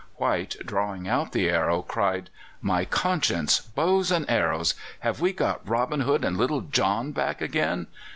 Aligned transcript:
White, 0.15 0.55
drawing 0.65 1.07
out 1.07 1.31
the 1.31 1.47
arrow, 1.47 1.83
cried: 1.83 2.31
"My 2.59 2.85
conscience! 2.85 3.59
Bows 3.59 4.09
and 4.09 4.27
arrows! 4.27 4.73
Have 5.01 5.21
we 5.21 5.31
got 5.31 5.61
Robin 5.69 5.99
Hood 6.01 6.25
and 6.25 6.35
Little 6.37 6.61
John 6.61 7.11
back 7.11 7.39
again? 7.39 7.85